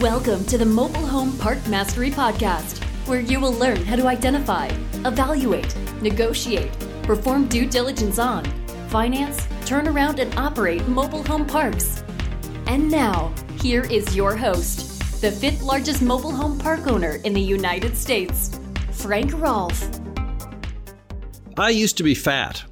[0.00, 4.68] Welcome to the Mobile Home Park Mastery Podcast, where you will learn how to identify,
[5.04, 6.72] evaluate, negotiate,
[7.02, 8.46] perform due diligence on,
[8.88, 12.02] finance, turn around, and operate mobile home parks.
[12.66, 17.42] And now, here is your host, the fifth largest mobile home park owner in the
[17.42, 18.58] United States,
[18.92, 19.86] Frank Rolfe.
[21.58, 22.64] I used to be fat,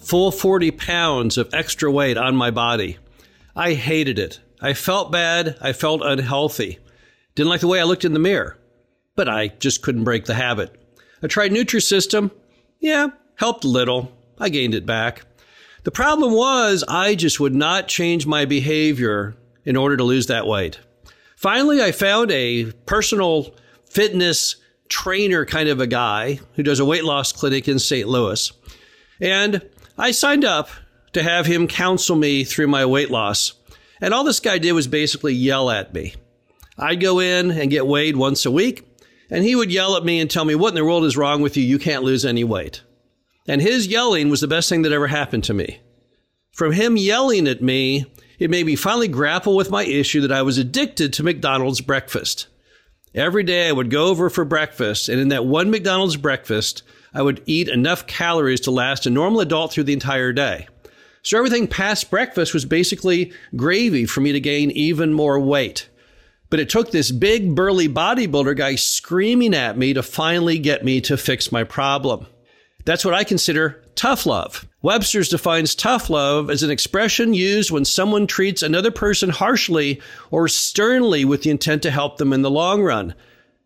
[0.00, 2.98] full 40 pounds of extra weight on my body.
[3.56, 4.40] I hated it.
[4.60, 5.56] I felt bad.
[5.60, 6.78] I felt unhealthy.
[7.34, 8.58] Didn't like the way I looked in the mirror,
[9.14, 10.74] but I just couldn't break the habit.
[11.22, 12.30] I tried Nutrisystem.
[12.80, 14.12] Yeah, helped a little.
[14.38, 15.22] I gained it back.
[15.84, 20.46] The problem was I just would not change my behavior in order to lose that
[20.46, 20.78] weight.
[21.36, 23.54] Finally, I found a personal
[23.88, 24.56] fitness
[24.88, 28.08] trainer kind of a guy who does a weight loss clinic in St.
[28.08, 28.52] Louis.
[29.20, 29.62] And
[29.96, 30.68] I signed up
[31.12, 33.52] to have him counsel me through my weight loss.
[34.00, 36.14] And all this guy did was basically yell at me.
[36.78, 38.86] I'd go in and get weighed once a week,
[39.30, 41.42] and he would yell at me and tell me, What in the world is wrong
[41.42, 41.62] with you?
[41.62, 42.82] You can't lose any weight.
[43.48, 45.80] And his yelling was the best thing that ever happened to me.
[46.52, 48.04] From him yelling at me,
[48.38, 52.46] it made me finally grapple with my issue that I was addicted to McDonald's breakfast.
[53.14, 56.82] Every day I would go over for breakfast, and in that one McDonald's breakfast,
[57.14, 60.68] I would eat enough calories to last a normal adult through the entire day.
[61.22, 65.88] So everything past breakfast was basically gravy for me to gain even more weight.
[66.50, 71.00] But it took this big burly bodybuilder guy screaming at me to finally get me
[71.02, 72.26] to fix my problem.
[72.84, 74.66] That's what I consider tough love.
[74.80, 80.48] Webster's defines tough love as an expression used when someone treats another person harshly or
[80.48, 83.14] sternly with the intent to help them in the long run.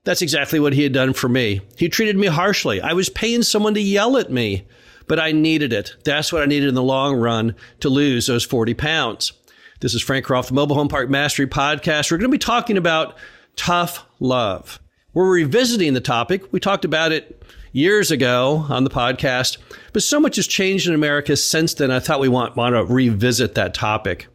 [0.04, 1.60] That's exactly what he had done for me.
[1.76, 2.80] He treated me harshly.
[2.80, 4.66] I was paying someone to yell at me
[5.08, 5.96] but I needed it.
[6.04, 9.32] That's what I needed in the long run to lose those 40 pounds.
[9.80, 12.10] This is Frank Rolfe, Mobile Home Park Mastery Podcast.
[12.10, 13.16] We're going to be talking about
[13.56, 14.80] tough love.
[15.14, 16.52] We're revisiting the topic.
[16.52, 19.58] We talked about it years ago on the podcast,
[19.92, 21.90] but so much has changed in America since then.
[21.90, 24.28] I thought we want, want to revisit that topic.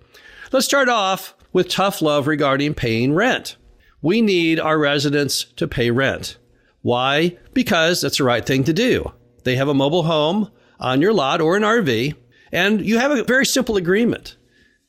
[0.51, 3.55] Let's start off with tough love regarding paying rent.
[4.01, 6.37] We need our residents to pay rent.
[6.81, 7.37] Why?
[7.53, 9.11] Because that's the right thing to do.
[9.43, 12.15] They have a mobile home on your lot or an RV,
[12.51, 14.35] and you have a very simple agreement.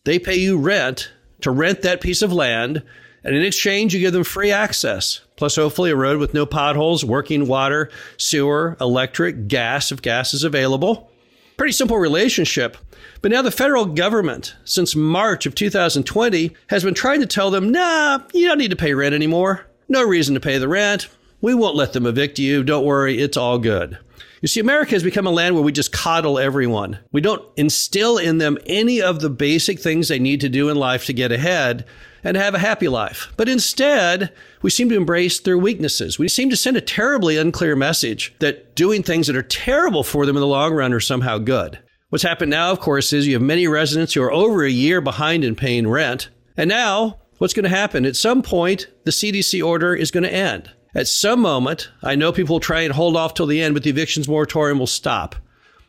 [0.05, 2.83] They pay you rent to rent that piece of land,
[3.25, 7.05] and in exchange, you give them free access, plus hopefully a road with no potholes,
[7.05, 11.11] working water, sewer, electric, gas if gas is available.
[11.57, 12.77] Pretty simple relationship.
[13.21, 17.73] But now the federal government, since March of 2020, has been trying to tell them,
[17.73, 19.67] nah, you don't need to pay rent anymore.
[19.89, 21.09] No reason to pay the rent.
[21.41, 22.65] We won't let them evict you.
[22.65, 23.99] Don't worry, it's all good.
[24.41, 26.99] You see, America has become a land where we just coddle everyone.
[27.13, 30.77] We don't instill in them any of the basic things they need to do in
[30.77, 31.85] life to get ahead
[32.23, 33.33] and have a happy life.
[33.37, 34.33] But instead,
[34.63, 36.19] we seem to embrace their weaknesses.
[36.19, 40.27] We seem to send a terribly unclear message that doing things that are terrible for
[40.27, 41.79] them in the long run are somehow good.
[42.11, 45.01] What's happened now, of course, is you have many residents who are over a year
[45.01, 46.29] behind in paying rent.
[46.57, 48.05] And now, what's going to happen?
[48.05, 50.73] At some point, the CDC order is going to end.
[50.95, 53.83] At some moment, I know people will try and hold off till the end, but
[53.83, 55.37] the evictions moratorium will stop.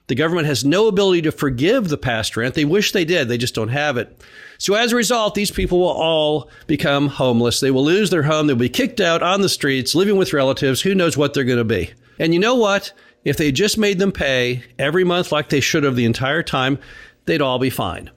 [0.07, 2.55] The government has no ability to forgive the past rent.
[2.55, 4.23] They wish they did, they just don't have it.
[4.57, 7.59] So as a result, these people will all become homeless.
[7.59, 8.47] They will lose their home.
[8.47, 10.81] They'll be kicked out on the streets, living with relatives.
[10.81, 11.91] Who knows what they're going to be?
[12.17, 12.91] And you know what?
[13.23, 16.79] If they just made them pay every month like they should have the entire time,
[17.25, 18.09] they'd all be fine.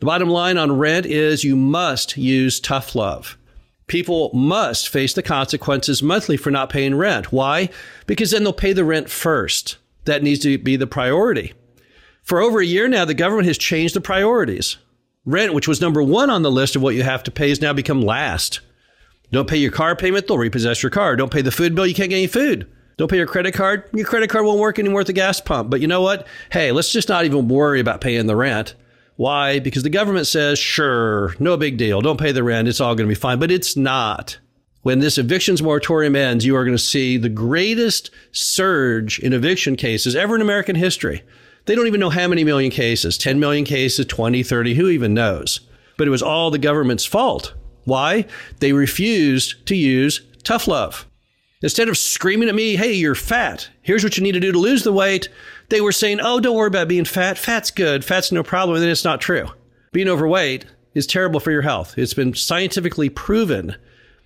[0.00, 3.38] The bottom line on rent is you must use tough love.
[3.88, 7.32] People must face the consequences monthly for not paying rent.
[7.32, 7.70] Why?
[8.06, 9.76] Because then they'll pay the rent first.
[10.04, 11.54] That needs to be the priority.
[12.22, 14.76] For over a year now, the government has changed the priorities.
[15.24, 17.60] Rent, which was number one on the list of what you have to pay, has
[17.60, 18.60] now become last.
[19.30, 21.16] Don't pay your car payment, they'll repossess your car.
[21.16, 22.70] Don't pay the food bill, you can't get any food.
[22.98, 25.70] Don't pay your credit card, your credit card won't work anymore at the gas pump.
[25.70, 26.26] But you know what?
[26.50, 28.74] Hey, let's just not even worry about paying the rent.
[29.18, 29.58] Why?
[29.58, 32.00] Because the government says, sure, no big deal.
[32.00, 32.68] Don't pay the rent.
[32.68, 33.40] It's all going to be fine.
[33.40, 34.38] But it's not.
[34.82, 39.74] When this evictions moratorium ends, you are going to see the greatest surge in eviction
[39.74, 41.24] cases ever in American history.
[41.64, 45.14] They don't even know how many million cases 10 million cases, 20, 30, who even
[45.14, 45.66] knows?
[45.96, 47.54] But it was all the government's fault.
[47.86, 48.24] Why?
[48.60, 51.08] They refused to use tough love.
[51.60, 54.58] Instead of screaming at me, hey, you're fat, here's what you need to do to
[54.60, 55.28] lose the weight,
[55.68, 57.38] they were saying, oh, don't worry about being fat.
[57.38, 58.04] Fat's good.
[58.04, 58.76] Fat's no problem.
[58.76, 59.48] And then it's not true.
[59.92, 61.96] Being overweight is terrible for your health.
[61.96, 63.76] It's been scientifically proven.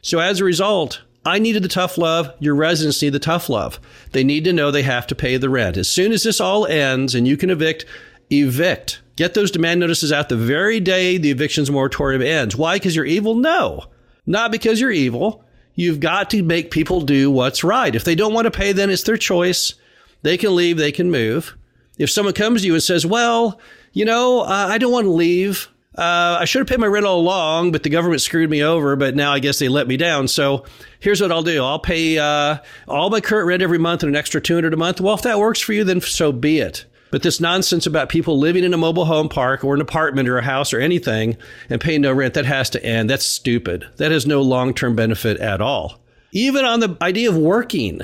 [0.03, 2.33] So as a result, I needed the tough love.
[2.41, 3.79] Your residents need the tough love.
[4.13, 5.77] They need to know they have to pay the rent.
[5.77, 7.85] As soon as this all ends and you can evict,
[8.31, 9.01] evict.
[9.17, 12.57] Get those demand notices out the very day the evictions moratorium ends.
[12.57, 12.77] Why?
[12.77, 13.35] Because you're evil?
[13.35, 13.85] No.
[14.27, 15.45] not because you're evil.
[15.75, 17.95] You've got to make people do what's right.
[17.95, 19.75] If they don't want to pay, then it's their choice.
[20.23, 21.57] They can leave, they can move.
[21.99, 23.61] If someone comes to you and says, Well,
[23.93, 25.69] you know, uh, I don't want to leave.
[25.97, 28.97] Uh, I should have paid my rent all along, but the government screwed me over.
[28.97, 30.27] But now I guess they let me down.
[30.27, 30.65] So
[31.01, 32.59] here's what I'll do: I'll pay uh,
[32.89, 35.01] all my current rent every month and an extra two hundred a month.
[35.01, 36.87] Well, if that works for you, then so be it.
[37.11, 40.39] But this nonsense about people living in a mobile home park or an apartment or
[40.39, 41.37] a house or anything
[41.69, 43.11] and paying no rent, that has to end.
[43.11, 43.87] That's stupid.
[43.99, 46.01] That has no long term benefit at all.
[46.33, 48.01] Even on the idea of working.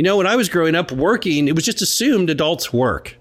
[0.00, 3.18] You know, when I was growing up, working, it was just assumed adults work.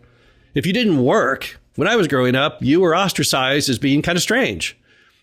[0.53, 4.15] If you didn't work, when I was growing up, you were ostracized as being kind
[4.15, 4.79] of strange.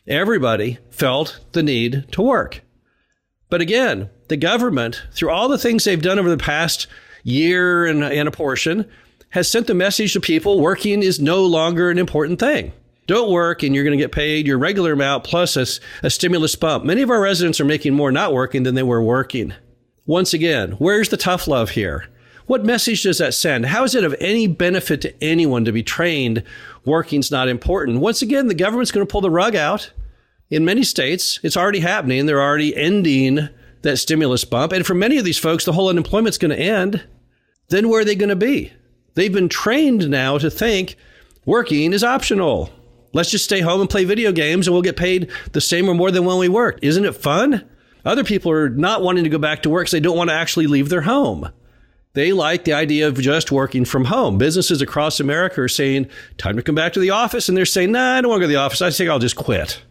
[0.07, 2.61] Everybody felt the need to work.
[3.49, 6.89] But again, the government, through all the things they've done over the past
[7.25, 8.87] year and, and a portion,
[9.31, 12.75] has sent the message to people working is no longer an important thing.
[13.07, 15.65] Don't work and you're going to get paid your regular amount plus a,
[16.05, 16.85] a stimulus bump.
[16.85, 19.55] Many of our residents are making more not working than they were working.
[20.07, 22.07] Once again, where's the tough love here?
[22.47, 23.67] What message does that send?
[23.67, 26.45] How is it of any benefit to anyone to be trained
[26.85, 27.99] working's not important?
[27.99, 29.91] Once again, the government's going to pull the rug out.
[30.49, 32.25] In many states, it's already happening.
[32.25, 33.49] They're already ending
[33.83, 34.71] that stimulus bump.
[34.71, 37.05] And for many of these folks, the whole unemployment's going to end.
[37.69, 38.73] Then where are they going to be?
[39.15, 40.97] They've been trained now to think
[41.47, 42.71] working is optional.
[43.13, 45.95] Let's just stay home and play video games and we'll get paid the same or
[45.95, 46.85] more than when we worked.
[46.85, 47.69] Isn't it fun?
[48.07, 50.35] Other people are not wanting to go back to work because they don't want to
[50.35, 51.51] actually leave their home.
[52.13, 54.39] They like the idea of just working from home.
[54.39, 56.09] Businesses across America are saying,
[56.39, 57.49] time to come back to the office.
[57.49, 58.81] And they're saying, nah, I don't want to go to the office.
[58.81, 59.83] I think I'll just quit.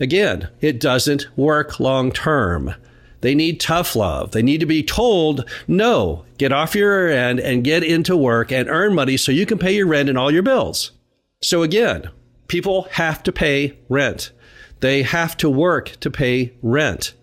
[0.00, 2.74] Again, it doesn't work long term.
[3.20, 4.32] They need tough love.
[4.32, 8.68] They need to be told, no, get off your end and get into work and
[8.68, 10.92] earn money so you can pay your rent and all your bills.
[11.40, 12.10] So again,
[12.48, 14.32] people have to pay rent.
[14.80, 17.14] They have to work to pay rent.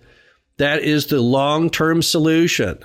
[0.57, 2.79] That is the long term solution.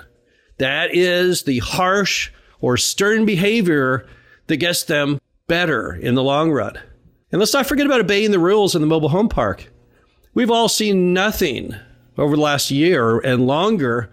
[0.57, 4.07] That is the harsh or stern behavior
[4.47, 6.79] that gets them better in the long run.
[7.31, 9.71] And let's not forget about obeying the rules in the mobile home park.
[10.33, 11.75] We've all seen nothing
[12.17, 14.11] over the last year and longer,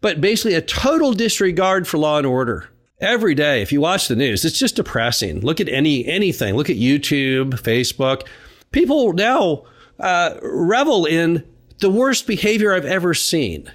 [0.00, 2.68] but basically a total disregard for law and order.
[3.00, 5.40] Every day, if you watch the news, it's just depressing.
[5.40, 6.54] Look at any anything.
[6.54, 8.26] Look at YouTube, Facebook.
[8.70, 9.64] People now
[9.98, 11.44] uh, revel in
[11.78, 13.70] the worst behavior I've ever seen.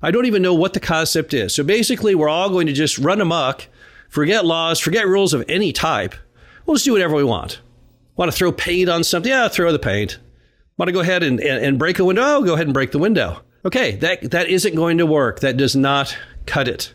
[0.00, 1.54] I don't even know what the concept is.
[1.54, 3.66] So basically, we're all going to just run amok,
[4.08, 6.14] forget laws, forget rules of any type.
[6.66, 7.60] We'll just do whatever we want.
[8.16, 9.30] Want to throw paint on something?
[9.30, 10.18] Yeah, throw the paint.
[10.76, 12.22] Want to go ahead and, and, and break a window?
[12.24, 13.40] Oh, go ahead and break the window.
[13.64, 15.40] Okay, that, that isn't going to work.
[15.40, 16.94] That does not cut it.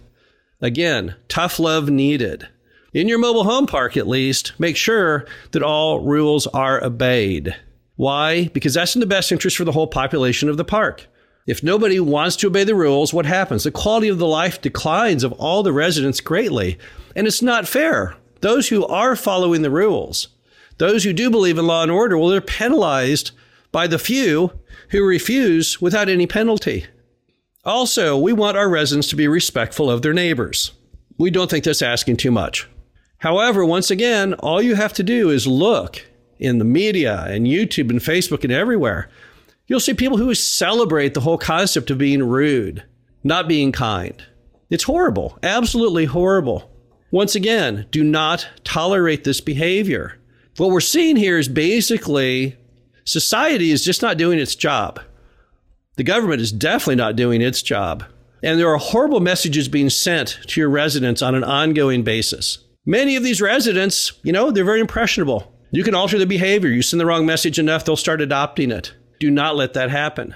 [0.62, 2.48] Again, tough love needed.
[2.94, 7.56] In your mobile home park, at least, make sure that all rules are obeyed.
[7.96, 8.48] Why?
[8.50, 11.08] Because that's in the best interest for the whole population of the park.
[11.46, 13.66] If nobody wants to obey the rules, what happens?
[13.66, 16.78] The quality of the life declines of all the residents greatly.
[17.16, 18.16] And it's not fair.
[18.42, 20.30] Those who are following the rules,
[20.78, 23.32] those who do believe in law and order, well, they're penalized
[23.72, 24.52] by the few
[24.90, 26.86] who refuse without any penalty.
[27.66, 30.72] Also, we want our residents to be respectful of their neighbors.
[31.18, 32.68] We don't think that's asking too much.
[33.20, 36.06] However, once again, all you have to do is look
[36.44, 39.10] in the media and YouTube and Facebook and everywhere.
[39.68, 42.84] You'll see people who celebrate the whole concept of being rude,
[43.24, 44.22] not being kind.
[44.70, 46.70] It's horrible, absolutely horrible.
[47.12, 50.20] Once again, do not tolerate this behavior.
[50.58, 52.58] What we're seeing here is basically
[53.06, 55.00] society is just not doing its job.
[55.96, 58.04] The government is definitely not doing its job.
[58.42, 62.58] And there are horrible messages being sent to your residents on an ongoing basis.
[62.86, 65.53] Many of these residents, you know, they're very impressionable.
[65.74, 66.70] You can alter their behavior.
[66.70, 68.94] You send the wrong message enough, they'll start adopting it.
[69.20, 70.36] Do not let that happen.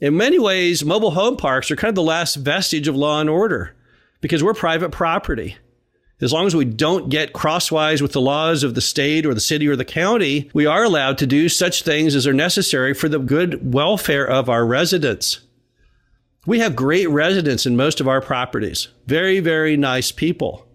[0.00, 3.30] In many ways, mobile home parks are kind of the last vestige of law and
[3.30, 3.76] order
[4.20, 5.56] because we're private property.
[6.20, 9.40] As long as we don't get crosswise with the laws of the state or the
[9.40, 13.08] city or the county, we are allowed to do such things as are necessary for
[13.08, 15.42] the good welfare of our residents.
[16.44, 20.66] We have great residents in most of our properties, very, very nice people.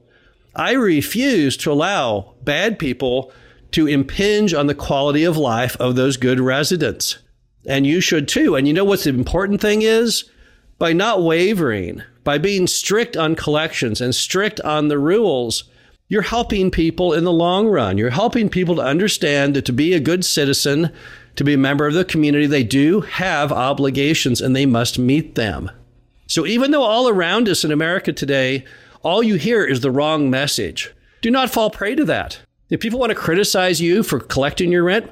[0.56, 3.34] I refuse to allow bad people
[3.72, 7.18] to impinge on the quality of life of those good residents.
[7.68, 8.56] And you should too.
[8.56, 10.30] And you know what's the important thing is?
[10.80, 15.66] By not wavering, by being strict on collections and strict on the rules,
[16.08, 17.98] you're helping people in the long run.
[17.98, 20.94] You're helping people to understand that to be a good citizen,
[21.36, 25.36] to be a member of the community, they do have obligations and they must meet
[25.36, 25.70] them.
[26.28, 28.66] So even though all around us in America today,
[29.04, 32.40] all you hear is the wrong message, do not fall prey to that.
[32.70, 35.10] If people want to criticize you for collecting your rent,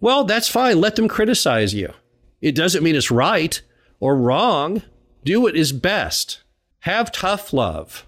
[0.00, 0.80] well, that's fine.
[0.80, 1.92] Let them criticize you.
[2.40, 3.60] It doesn't mean it's right
[4.00, 4.82] or wrong.
[5.24, 6.42] Do what is best.
[6.80, 8.04] Have tough love.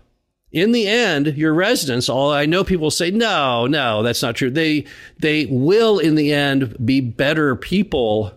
[0.51, 4.51] In the end, your residents, all I know people say, no, no, that's not true.
[4.51, 4.87] They,
[5.19, 8.33] they will in the end be better people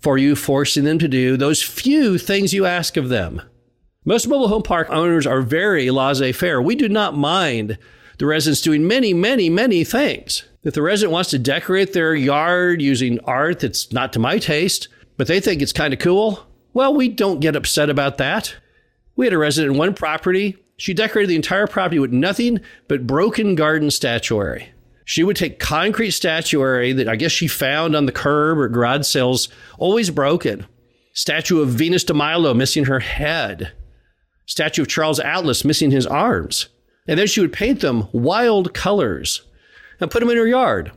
[0.00, 3.42] for you, forcing them to do those few things you ask of them.
[4.04, 6.62] Most mobile home park owners are very laissez faire.
[6.62, 7.76] We do not mind
[8.18, 10.44] the residents doing many, many, many things.
[10.64, 14.88] If the resident wants to decorate their yard using art that's not to my taste,
[15.16, 18.54] but they think it's kind of cool, well, we don't get upset about that.
[19.16, 20.56] We had a resident in one property.
[20.76, 24.72] She decorated the entire property with nothing but broken garden statuary.
[25.04, 29.06] She would take concrete statuary that I guess she found on the curb or garage
[29.06, 29.48] sales,
[29.78, 30.66] always broken.
[31.14, 33.72] Statue of Venus de Milo missing her head.
[34.46, 36.68] Statue of Charles Atlas missing his arms.
[37.08, 39.42] And then she would paint them wild colors
[39.98, 40.92] and put them in her yard.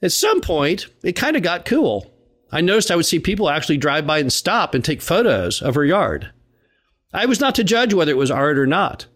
[0.00, 2.10] At some point, it kind of got cool.
[2.50, 5.74] I noticed I would see people actually drive by and stop and take photos of
[5.74, 6.30] her yard.
[7.12, 9.06] I was not to judge whether it was art or not.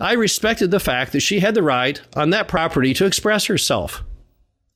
[0.00, 4.02] I respected the fact that she had the right on that property to express herself.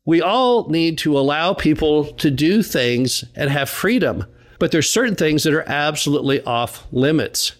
[0.06, 4.24] We all need to allow people to do things and have freedom,
[4.58, 7.52] but there's certain things that are absolutely off limits.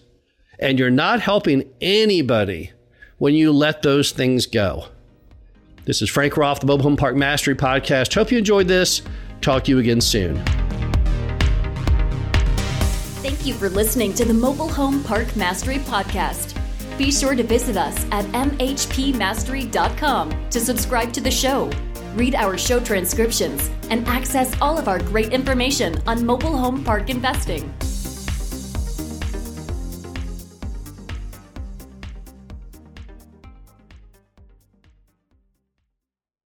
[0.59, 2.71] And you're not helping anybody
[3.21, 4.87] when you let those things go.
[5.85, 8.15] This is Frank Rolfe, the Mobile Home Park Mastery Podcast.
[8.15, 9.03] Hope you enjoyed this.
[9.41, 10.43] Talk to you again soon.
[13.21, 16.57] Thank you for listening to the Mobile Home Park Mastery Podcast.
[16.97, 21.69] Be sure to visit us at mhpmastery.com to subscribe to the show,
[22.15, 27.11] read our show transcriptions, and access all of our great information on mobile home park
[27.11, 27.71] investing.